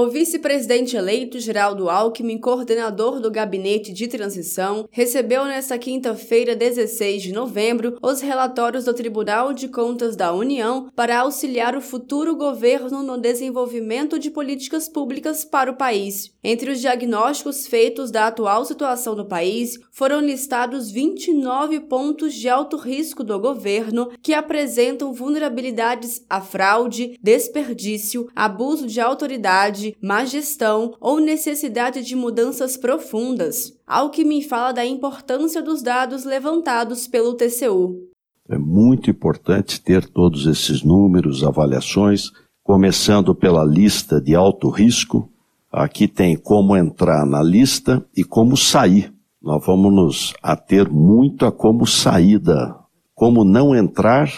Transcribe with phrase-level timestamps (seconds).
[0.00, 7.32] O vice-presidente eleito Geraldo Alckmin, coordenador do gabinete de transição, recebeu nesta quinta-feira, 16 de
[7.34, 13.18] novembro, os relatórios do Tribunal de Contas da União para auxiliar o futuro governo no
[13.18, 16.32] desenvolvimento de políticas públicas para o país.
[16.42, 22.78] Entre os diagnósticos feitos da atual situação do país, foram listados 29 pontos de alto
[22.78, 31.20] risco do governo que apresentam vulnerabilidades à fraude, desperdício, abuso de autoridade má gestão ou
[31.20, 38.08] necessidade de mudanças profundas, ao que me fala da importância dos dados levantados pelo TCU.
[38.48, 42.30] É muito importante ter todos esses números, avaliações,
[42.62, 45.30] começando pela lista de alto risco.
[45.72, 49.14] Aqui tem como entrar na lista e como sair.
[49.40, 52.78] Nós vamos nos ater muito a como sair da,
[53.14, 54.28] como não entrar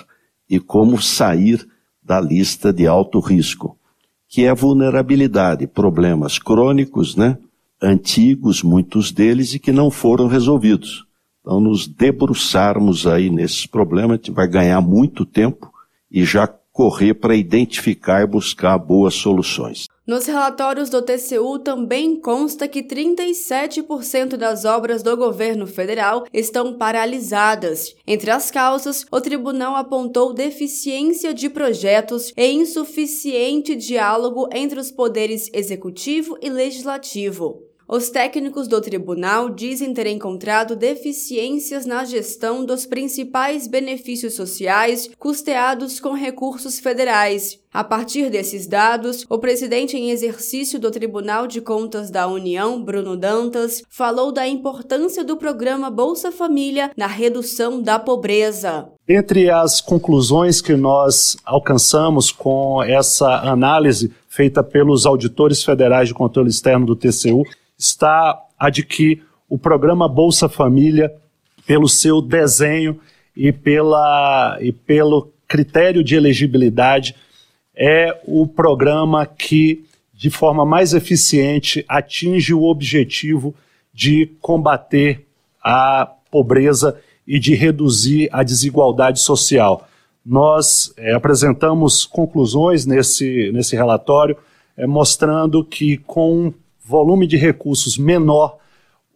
[0.49, 1.67] e como sair
[2.03, 3.79] da lista de alto risco
[4.33, 7.37] que é vulnerabilidade, problemas crônicos, né?
[7.83, 11.05] Antigos, muitos deles, e que não foram resolvidos.
[11.43, 15.71] Então, nos debruçarmos aí nesses problemas, a gente vai ganhar muito tempo
[16.11, 19.87] e já correr para identificar e buscar boas soluções.
[20.05, 27.95] Nos relatórios do TCU também consta que 37% das obras do governo federal estão paralisadas.
[28.05, 35.49] Entre as causas, o tribunal apontou deficiência de projetos e insuficiente diálogo entre os poderes
[35.53, 37.72] executivo e legislativo.
[37.95, 46.01] Os técnicos do tribunal dizem ter encontrado deficiências na gestão dos principais benefícios sociais custeados
[46.01, 47.59] com recursos federais.
[47.71, 53.15] A partir desses dados, o presidente em exercício do Tribunal de Contas da União, Bruno
[53.15, 58.89] Dantas, falou da importância do programa Bolsa Família na redução da pobreza.
[59.07, 66.49] Entre as conclusões que nós alcançamos com essa análise feita pelos auditores federais de controle
[66.49, 67.45] externo do TCU,
[67.83, 71.13] está a de que o programa Bolsa Família,
[71.67, 73.01] pelo seu desenho
[73.37, 77.17] e, pela, e pelo critério de elegibilidade,
[77.75, 79.85] é o programa que,
[80.15, 83.55] de forma mais eficiente, atinge o objetivo
[83.93, 85.27] de combater
[85.63, 89.89] a pobreza e de reduzir a desigualdade social.
[90.25, 94.37] Nós é, apresentamos conclusões nesse, nesse relatório,
[94.77, 96.55] é, mostrando que com
[96.85, 98.59] volume de recursos menor,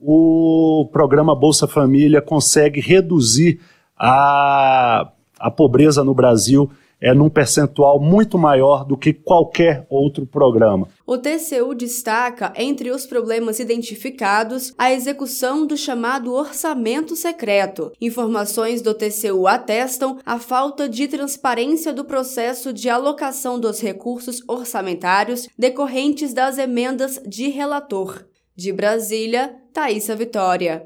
[0.01, 3.61] o programa Bolsa Família consegue reduzir
[3.97, 10.89] a, a pobreza no Brasil é num percentual muito maior do que qualquer outro programa.
[11.07, 17.93] O TCU destaca, entre os problemas identificados, a execução do chamado orçamento secreto.
[18.01, 25.49] Informações do TCU atestam a falta de transparência do processo de alocação dos recursos orçamentários
[25.59, 28.25] decorrentes das emendas de relator.
[28.57, 30.83] De Brasília, Thaisa Vitória.